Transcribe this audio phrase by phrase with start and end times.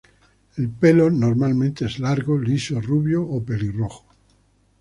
[0.57, 4.07] El pelo normalmente es largo, liso, rubio o pelirrojo.